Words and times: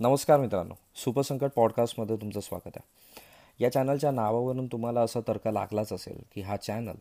नमस्कार 0.00 0.40
मित्रांनो. 0.40 0.74
सुपरसंकट 0.94 1.50
पॉडकास्टमध्ये 1.56 2.16
तुमचं 2.16 2.40
स्वागत 2.40 2.72
आहे. 2.76 2.84
या 3.64 3.72
चॅनलच्या 3.72 4.10
नावावरून 4.10 4.66
तुम्हाला 4.66 5.00
असा 5.00 5.20
तर्क 5.28 5.48
लागलाच 5.48 5.92
असेल 5.92 6.22
की 6.34 6.40
हा 6.40 6.56
चॅनल 6.56 6.94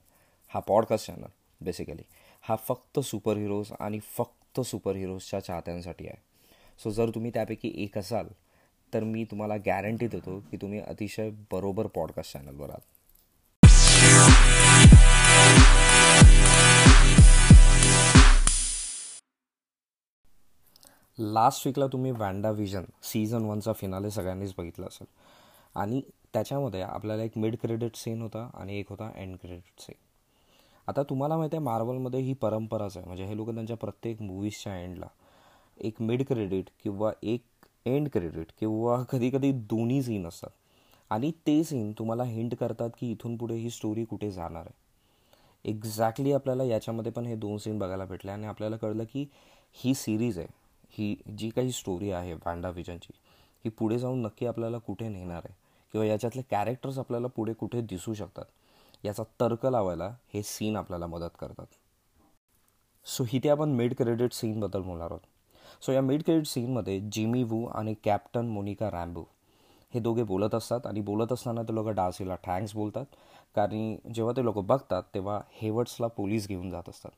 हा 0.48 0.60
पॉडकास्ट 0.60 1.08
चॅनल 1.08 1.26
बेसिकली 1.62 2.02
हा 2.42 2.56
फक्त 2.56 3.00
सुपर 3.00 3.38
हिरोज 3.38 3.72
आणि 3.80 4.00
फक्त 4.00 4.62
सुपर 4.62 4.96
हिरोजच्या 4.96 5.40
चाहत्यांसाठी 5.40 6.08
आहे. 6.08 6.22
सो 6.84 6.90
जर 6.90 7.10
तुम्ही 7.10 7.32
त्यापैकी 7.34 7.74
एक 7.76 7.98
असाल 7.98 8.28
तर 8.94 9.04
मी 9.04 9.24
तुम्हाला 9.24 9.56
गॅरंटी 9.56 10.08
देतो 10.08 10.40
की 10.40 10.58
तुम्ही 10.58 10.80
अतिशय 10.80 11.30
बरोबर 11.30 11.88
पॉडकास्ट 11.88 12.34
चॅनलवर 12.34 12.70
आहात. 12.70 12.95
लास्ट 21.18 21.66
वीकला 21.68 21.88
तुम्ही 21.88 22.12
वँडा 22.12 22.50
विजन 22.52 22.86
सीझन 23.04 23.46
वनचा 23.46 23.74
फिनाले 23.74 24.10
सगळ्यांनीच 24.12 24.54
बघितला 24.58 24.86
असेल. 24.86 25.08
आणि 25.76 26.02
त्याच्यामध्ये 26.34 26.82
आपल्याला 26.82 27.24
एक 27.24 27.38
मिड 27.38 27.56
क्रेडिट 27.62 27.96
सीन 27.96 28.22
होता 28.22 28.50
आणि 28.54 28.80
एक 28.80 28.90
होता 28.90 29.10
एंड 29.16 29.36
क्रेडिट 29.38 29.82
सीन 29.82 29.96
आता 30.88 31.04
तुम्हाला 31.04 31.38
माहिती 31.38 31.56
आहे 31.56 31.64
मार्वलमध्ये 31.66 32.20
ही 32.20 32.34
परंपराच 32.34 32.98
आहे. 32.98 33.06
म्हणजे 33.06 33.26
हे 33.26 33.36
लोक 33.38 33.50
त्यांच्या 33.50 33.78
प्रत्येक 33.78 34.22
मूवीजच्या 34.22 34.78
एंडला 34.80 35.08
एक 35.78 36.02
मिड 36.02 36.24
क्रेडिट 36.28 36.70
किंवा 36.84 37.12
एक 37.24 37.44
एंड 37.86 38.10
क्रेडिट 38.10 38.52
किंवा 38.60 39.02
कधीकधी 39.04 39.52
दोन्ही 39.52 40.02
सीन 40.04 40.28
असतात. 40.28 40.50
आणि 41.12 41.32
ते 41.48 41.64
सीन 41.64 41.92
तुम्हाला 41.92 42.24
हिंट 42.24 42.56
करतात 42.56 42.90
की 43.00 43.12
इथून 43.12 43.38
पुढे 43.38 43.56
ही 43.56 43.70
स्टोरी 43.70 44.04
कुठे 44.06 44.32
जाणार 44.32 44.62
आहे. 44.62 44.74
एक्झॅक्टली 45.66 46.32
आपल्याला 46.34 46.64
याच्यामध्ये 46.64 47.12
पण 47.12 47.26
हे 47.26 47.36
दोन 47.36 47.58
सीन 47.58 47.80
बघायला 47.80 48.06
भेटले 48.06 48.32
आणि 48.32 48.48
आपल्याला 48.48 48.78
कळलं 48.78 49.04
की 49.04 49.26
ही 49.74 49.94
सिरीज 49.94 50.40
आहे. 50.40 50.48
ही 50.98 51.16
जी 51.38 51.50
काही 51.50 51.72
स्टोरी 51.72 52.12
आहे 52.12 52.34
वांडा 52.34 52.70
विजनची 52.70 53.14
ही 53.66 53.70
पुढे 53.70 54.00
जाऊन 54.00 54.22
नक्की 54.22 54.46
आपल्याला 54.46 54.78
कुठे 54.78 55.08
नेणार 55.10 55.42
आहे? 55.46 55.54
किंवा 55.92 56.06
याच्यातले 56.06 56.42
कॅरेक्टर्स 56.42 57.00
आपल्याला 57.00 57.28
पुढे 57.28 57.54
कुठे 57.54 57.82
दिसू 57.82 58.14
शकतात? 58.14 58.46
याचा 59.04 59.24
तर्क 59.24 59.66
लावायला 59.66 60.16
हे 60.34 60.44
सीन 60.44 60.76
आपल्याला 60.76 61.08
मदत 61.08 61.38
करतात. 61.40 61.66
सो 63.06 63.26
इथे 63.34 63.50
आपण 63.50 63.70
मिड 63.70 63.96
क्रेडिट 63.96 64.34
सीनबद्दल 64.34 64.82
बोलणार 64.82 65.12
आहोत. 65.12 65.20
सो 65.82 65.92
या 65.92 66.02
मिड 66.02 66.24
क्रेडिट 66.24 66.46
सीनमध्ये 66.46 67.00
जिमी 67.12 67.44
वू 67.44 67.66
आणि 67.66 67.94
कॅप्टन 68.04 68.46
मोनिका 68.46 68.90
रॅम्बो 68.92 69.24
हे 69.94 70.00
दोघे 70.00 70.24
बोलत 70.24 70.56
असतात 70.56 70.88
आणि 70.88 71.02
बोलत 71.02 71.32
असताना 71.32 71.64
ते 71.64 71.76
लोक 71.76 71.88
डार्सीला 71.88 72.36
थँक्स 72.36 72.74
बोलतात. 72.74 73.06
कारण 73.56 73.96
जेव्हा 74.14 74.34
ते 74.38 74.44
लोक 74.44 74.58
बघतात 74.58 75.04
तेव्हा 75.14 75.42
हेवर्ट्सला 75.52 76.08
पोलीस 76.08 76.48
घेऊन 76.48 76.70
जात 76.72 76.90
असतात. 76.90 77.12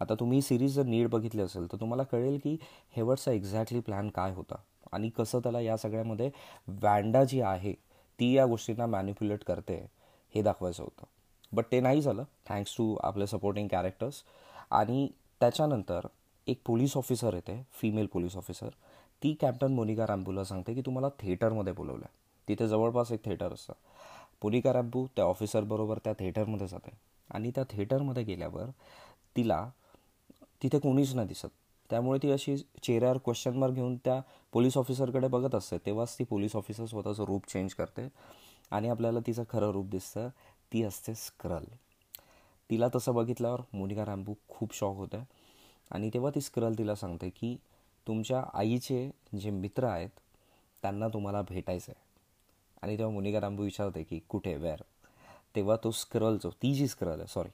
आता 0.00 0.14
तुम्ही 0.14 0.40
सिरीज 0.42 0.74
जर 0.74 0.84
नीट 0.84 1.08
बघितली 1.08 1.42
असेल 1.42 1.72
तर 1.72 1.76
तुम्हाला 1.80 2.02
कळेल 2.02 2.38
की 2.44 2.56
हेवटचा 2.96 3.32
एक्झॅक्टली 3.32 3.80
प्लॅन 3.80 4.08
काय 4.08 4.32
होता 4.34 4.56
आणि 4.92 5.08
कसं 5.08 5.40
त्याला 5.40 5.60
या 5.60 5.76
सगळ्यामध्ये 5.76 6.30
वँडा 6.82 7.24
जी 7.24 7.40
आहे 7.40 7.72
ती 8.18 8.32
या 8.32 8.46
गोष्टींना 8.46 8.86
मॅन्युप्युलेट 8.86 9.44
करते 9.44 9.84
हे 10.34 10.42
दाखवायचं 10.42 10.82
होतं. 10.82 11.04
बट 11.52 11.64
ते 11.72 11.80
नाही 11.80 12.00
झालं 12.02 12.24
थँक्स 12.48 12.76
टू 12.76 12.94
आपले 13.02 13.26
सपोर्टिंग 13.26 13.68
कॅरेक्टर्स 13.68 14.22
आणि 14.70 15.08
त्याच्यानंतर 15.40 16.06
एक 16.46 16.60
पोलीस 16.66 16.96
ऑफिसर 16.96 17.34
येते 17.34 17.62
फिमेल 17.72 18.06
पोलीस 18.06 18.36
ऑफिसर 18.36 18.68
ती 19.22 19.32
कॅप्टन 19.40 19.72
मोनिका 19.72 20.06
रॅम्बूला 20.06 20.44
सांगते 20.44 20.74
की 20.74 20.80
तुम्हाला 20.80 21.08
थिएटरमध्ये 21.20 21.72
बोलवलं 21.72 22.04
आहे 22.04 22.14
तिथे 22.48 22.68
जवळपास 22.68 23.12
एक 23.12 23.24
थिएटर 23.24 23.52
असतं. 23.52 23.72
मोनिका 24.42 24.72
रॅम्बू 24.72 25.06
त्या 25.16 25.24
ऑफिसरबरोबर 25.24 25.98
त्या 26.04 26.12
थिएटरमध्ये 26.12 26.66
जाते. 26.66 26.90
आणि 27.30 27.50
त्या 27.54 27.64
थिएटरमध्ये 27.70 28.22
गेल्यावर 28.22 28.70
तिला 29.36 29.68
तिथे 30.62 30.78
कोणीच 30.78 31.14
नाही 31.14 31.28
दिसत. 31.28 31.46
त्यामुळे 31.90 32.18
ती 32.22 32.30
अशी 32.30 32.56
चेहऱ्यावर 32.82 33.18
क्वेश्चन 33.18 33.56
मार्क 33.56 33.74
घेऊन 33.74 33.96
त्या 33.96 34.20
पोलीस 34.52 34.76
ऑफिसरकडे 34.76 35.28
बघत 35.28 35.54
असते. 35.54 35.78
तेव्हाच 35.78 36.18
ती 36.18 36.24
पोलीस 36.24 36.56
ऑफिसर 36.56 36.86
स्वतःचं 36.86 37.24
रूप 37.24 37.46
चेंज 37.48 37.74
करते 37.74 38.08
आणि 38.70 38.88
आपल्याला 38.88 39.18
तिचं 39.26 39.44
खरं 39.50 39.70
रूप 39.70 39.86
दिसतं. 39.86 40.28
ती 40.72 40.82
असते 40.82 41.14
स्क्रल. 41.14 41.64
तिला 42.70 42.88
तसं 42.94 43.14
बघितल्यावर 43.14 43.60
मोनिका 43.72 44.04
रॅम्बू 44.04 44.34
खूप 44.48 44.74
शॉक 44.74 44.96
होतं 44.96 45.22
आणि 45.90 46.10
तेव्हा 46.14 46.30
ती 46.34 46.40
स्क्रल 46.40 46.74
तिला 46.78 46.94
सांगते 46.94 47.28
की 47.30 47.56
तुमच्या 48.06 48.42
आईचे 48.54 49.10
जे 49.40 49.50
मित्र 49.50 49.84
आहेत 49.84 50.08
त्यांना 50.82 51.08
तुम्हाला 51.08 51.42
भेटायचं 51.42 51.92
आहे 51.92 52.04
आणि 52.82 52.98
तेव्हा 52.98 53.14
मोनिका 53.14 53.40
रांबू 53.40 53.62
विचारते 53.62 54.02
की 54.02 54.18
कुठे? 54.28 54.54
वेअर 54.56 54.80
तेव्हा 55.56 55.76
तो 55.84 55.90
स्क्रल 55.90 56.36
जो 56.36 56.50
ती 56.50 56.74
जी 56.74 56.88
स्क्रल 56.88 57.18
आहे 57.18 57.26
सॉरी 57.28 57.48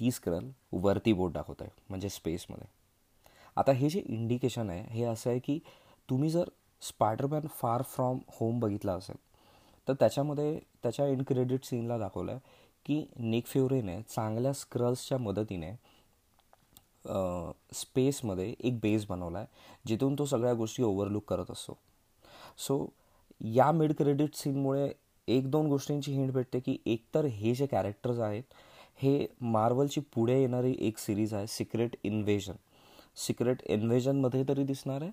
ती 0.00 0.10
स्क्रल 0.10 0.48
वरती 0.72 1.12
बोट 1.12 1.32
दाखवत 1.32 1.62
आहे 1.62 1.70
म्हणजे 1.88 2.08
स्पेसमध्ये 2.08 2.66
आता 3.56 3.72
हे 3.72 3.88
जे 3.88 4.00
इंडिकेशन 4.00 4.70
आहे 4.70 4.82
हे 4.90 5.04
असं 5.04 5.30
आहे 5.30 5.38
की 5.38 5.58
तुम्ही 6.08 6.30
जर 6.30 6.48
स्पायडरमॅन 6.82 7.46
फार 7.56 7.82
फ्रॉम 7.82 8.18
होम 8.28 8.60
बघितला 8.60 8.92
असेल 8.92 9.16
तर 9.88 9.92
त्याच्यामध्ये 9.92 10.58
त्याच्या 10.82 11.06
इन 11.06 11.22
क्रेडिट 11.22 11.64
सीनला 11.64 11.98
दाखवलं 11.98 12.32
आहे 12.32 12.40
की 12.86 13.04
निक 13.18 13.46
फ्युरेने 13.46 14.00
चांगल्या 14.02 14.52
स्क्रल्सच्या 14.52 15.18
मदतीने 15.18 15.72
स्पेसमध्ये 17.72 18.54
एक 18.60 18.78
बेस 18.80 19.06
बनवला 19.06 19.38
आहे 19.38 19.46
जिथून 19.86 20.14
तो 20.18 20.24
सगळ्या 20.24 20.54
गोष्टी 20.54 20.82
ओव्हरलुक 20.82 21.24
करत 21.24 21.50
असतो. 21.50 21.76
सो 22.58 22.86
या 23.40 23.70
मिड 23.72 23.92
क्रेडिट 23.92 24.34
सीनमुळे 24.34 24.92
एक 25.28 25.50
दोन 25.50 25.66
गोष्टींची 25.68 26.12
हिंट 26.12 26.32
भेटते 26.32 26.60
की 26.60 26.76
एकतर 26.86 27.24
हे 27.24 27.54
जे 27.54 27.66
कॅरेक्टर्स 27.66 28.18
आहेत 28.18 28.42
हे 29.02 29.26
मार्वलची 29.40 30.00
पुढे 30.14 30.40
येणारी 30.40 30.74
एक 30.80 30.98
सिरीज 30.98 31.34
आहे 31.34 31.46
सिक्रेट 31.46 31.96
इन्व्हेजन. 32.04 32.54
सिक्रेट 33.16 33.62
इन्व्हेजनमध्ये 33.66 34.42
तरी 34.48 34.64
दिसणार 34.64 35.02
आहे. 35.02 35.10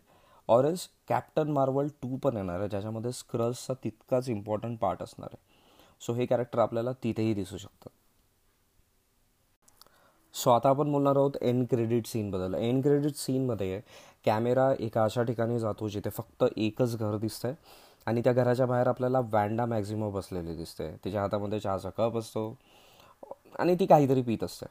Or 0.49 0.65
else 0.65 0.87
captain 1.09 1.51
Marvel 1.51 1.87
two 2.01 2.17
पण 2.23 2.37
येणार 2.37 2.59
आहे 2.59 2.69
ज्याच्यामध्ये 2.69 3.11
स्क्रल्सचा 3.11 3.73
तितकाच 3.83 4.29
इम्पॉर्टंट 4.29 4.79
पार्ट 4.79 5.03
असणार 5.03 5.29
आहे. 5.33 5.43
सो 6.01 6.13
हे 6.13 6.25
कॅरेक्टर 6.25 6.59
आपल्याला 6.59 6.91
तिथेही 7.03 7.33
दिसू 7.33 7.57
शकतं. 7.57 7.89
सो 10.35 10.49
आता 10.49 10.69
आपण 10.69 10.91
बोलणार 10.91 11.15
आहोत 11.15 11.31
एन 11.41 11.63
क्रेडिट 11.65 12.07
सीनबद्दल 12.07 12.53
एन 12.53 12.81
क्रेडिट 12.81 13.15
सीनमध्ये 13.15 13.79
कॅमेरा 14.25 14.73
एका 14.79 15.03
अशा 15.03 15.23
ठिकाणी 15.23 15.59
जातो 15.59 15.87
जिथे 15.89 16.09
फक्त 16.09 16.43
एकच 16.57 16.95
घर 16.97 17.17
दिसतंय 17.17 17.53
आणि 18.07 18.21
त्या 18.21 18.33
घराच्या 18.33 18.65
बाहेर 18.65 18.87
आपल्याला 18.87 19.19
वॅन्डा 19.31 19.65
मॅक्झिमो 19.65 20.09
बसलेली 20.11 20.55
दिसते. 20.55 20.89
तिच्या 21.05 21.21
हातामध्ये 21.21 21.59
चहाचा 21.59 21.89
कप 21.89 22.17
असतो. 22.17 22.49
आणि 23.59 23.75
ती 23.79 23.85
काहीतरी 23.85 24.21
पित 24.21 24.43
असते. 24.43 24.65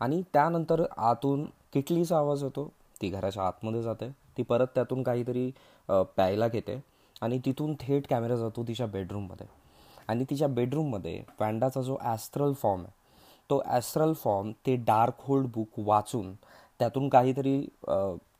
आणि 0.00 0.22
त्यानंतर 0.32 0.82
आतून 0.96 1.44
किटलीचा 1.72 2.18
आवाज 2.18 2.42
येतो. 2.44 2.70
ती 3.00 3.08
घराच्या 3.08 3.46
आतमध्ये 3.46 3.82
जाते. 3.82 4.08
ती 4.36 4.42
परत 4.42 4.66
त्यातून 4.74 5.02
काहीतरी 5.02 5.50
प्यायला 5.88 6.48
घेते. 6.48 6.80
आणि 7.22 7.38
तिथून 7.44 7.74
थेट 7.80 8.06
कॅमेरा 8.10 8.36
जातो 8.36 8.62
तिच्या 8.68 8.86
बेडरूममध्ये. 8.86 9.46
आणि 10.08 10.24
तिच्या 10.30 10.48
बेडरूममध्ये 10.48 11.22
वॅन्डाचा 11.40 11.82
जो 11.82 11.96
ॲस्ट्रल 12.02 12.52
फॉर्म 12.52 12.80
आहे 12.80 13.02
तो 13.50 13.60
ॲस्ट्रल 13.66 14.12
फॉर्म 14.14 14.50
ते 14.66 14.74
डार्क 14.86 15.20
होल्ड 15.26 15.46
बुक 15.54 15.78
वाचून 15.86 16.32
त्यातून 16.80 17.08
काहीतरी 17.08 17.60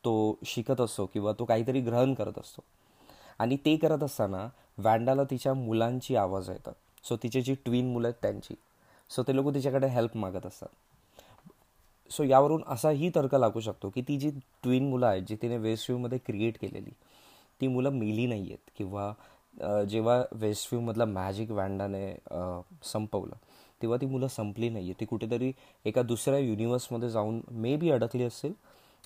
तो 0.04 0.38
शिकत 0.46 0.80
असतो 0.80 1.06
किंवा 1.12 1.32
तो 1.38 1.44
काहीतरी 1.44 1.80
ग्रहण 1.80 2.14
करत 2.14 2.38
असतो. 2.38 2.62
आणि 3.38 3.56
ते 3.66 3.76
करत 3.76 4.02
असताना 4.02 4.46
वँडाला 4.84 5.24
तिच्या 5.30 5.54
मुलांची 5.54 6.16
आवाज 6.16 6.50
येतात. 6.50 6.72
सो 7.04 7.16
तिचे 7.22 7.40
जी 7.40 7.54
ट्विन 7.64 7.92
मुलं 7.92 8.08
आहेत 8.08 8.22
त्यांची. 8.22 8.54
सो 9.16 9.22
ते 9.22 9.34
लोक 9.36 9.52
तिच्याकडे 9.54 9.86
हेल्प 9.86 10.16
मागत 10.16 10.46
असतात. 10.46 10.68
सो 12.10 12.22
यावरून 12.24 12.62
असाही 12.68 13.10
तर्क 13.14 13.34
लागू 13.34 13.60
शकतो 13.60 13.88
की 13.90 14.02
ती 14.08 14.16
जी 14.18 14.30
ट्विन 14.62 14.88
मुलं 14.90 15.06
आहेत 15.06 15.22
जी 15.28 15.36
तिने 15.42 15.56
वेस्टव्ह्यूमध्ये 15.58 16.18
क्रिएट 16.26 16.58
केलेली 16.60 16.90
ती 17.60 17.68
मुलं 17.68 17.90
मेली 17.92 18.26
नाही 18.26 18.42
आहेत 18.42 18.70
किंवा 18.76 19.12
जेव्हा 19.88 20.22
वेस्टव्ह्यूमधलं 20.32 21.04
मॅजिक 21.04 21.50
वॅन्डाने 21.50 22.14
संपवलं 22.84 23.36
तेव्हा 23.80 23.98
ती 24.00 24.06
मुलं 24.06 24.28
संपली 24.28 24.68
नाही 24.68 24.84
आहे 24.84 25.00
ती 25.00 25.04
कुठेतरी 25.04 25.52
एका 25.84 26.02
दुसऱ्या 26.02 26.38
युनिवर्समध्ये 26.38 27.10
जाऊन 27.10 27.40
मे 27.52 27.76
बी 27.76 27.90
अडकली 27.90 28.24
असेल 28.24 28.52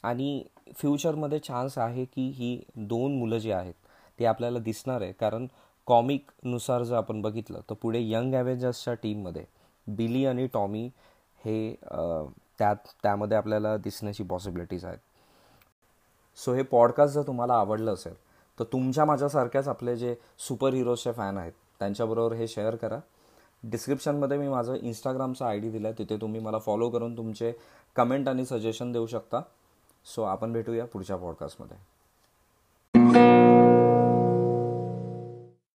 आणि 0.04 0.42
फ्युचरमध्ये 0.76 1.38
चान्स 1.38 1.78
आहे 1.78 2.04
की 2.04 2.28
ही 2.36 2.58
दोन 2.78 3.18
मुलं 3.18 3.38
जी 3.38 3.50
आहेत 3.50 3.74
ती 4.18 4.24
आपल्याला 4.24 4.58
दिसणार 4.58 5.02
आहे. 5.02 5.12
कारण 5.12 5.46
कॉमिकनुसार 5.86 6.82
जर 6.82 6.96
आपण 6.96 7.20
बघितलं 7.22 7.60
तर 7.70 7.74
पुढे 7.82 8.00
यंग 8.02 8.34
ॲव्हेंजर्सच्या 8.34 8.94
टीममध्ये 8.94 9.44
बिली 9.96 10.24
आणि 10.26 10.46
टॉमी 10.46 10.88
हे 11.44 11.74
त्यात 12.58 12.76
त्यामध्ये 13.02 13.36
आपल्याला 13.36 13.76
दिसण्याची 13.76 14.22
पॉसिबिलिटीज 14.22 14.84
आहेत. 14.84 14.98
सो 16.38 16.54
हे 16.54 16.62
पॉडकास्ट 16.62 17.14
जर 17.14 17.22
तुम्हाला 17.26 17.54
आवडलं 17.54 17.92
असेल 17.94 18.14
तर 18.58 18.64
तुमच्या 18.64 19.04
माझ्यासारख्याच 19.04 19.68
आपले 19.68 19.96
जे 19.96 20.14
सुपर 20.38 20.74
हिरोजचे 20.74 21.12
फॅन 21.12 21.38
आहेत 21.38 21.52
त्यांच्याबरोबर 21.78 22.32
हे 22.32 22.48
शेअर 22.48 22.76
करा. 22.76 22.98
डिस्क्रिप्शनमध्ये 23.62 24.38
मी 24.38 24.48
माझं 24.48 24.74
इंस्टाग्रामचा 24.74 25.46
आय 25.48 25.58
डी 25.58 25.70
दिला 25.70 25.88
आहे 25.88 25.98
तिथे 25.98 26.16
तुम्ही 26.20 26.40
मला 26.40 26.58
फॉलो 26.58 26.88
करून 26.90 27.16
तुमचे 27.16 27.52
कमेंट 27.96 28.28
आणि 28.28 28.44
सजेशन 28.46 28.92
देऊ 28.92 29.06
शकता. 29.06 29.40
सो 30.04 30.22
आपण 30.22 30.52
भेटूया 30.52 30.84
पुढच्या 30.86 31.16
पॉडकास्टमध्ये 31.16 31.76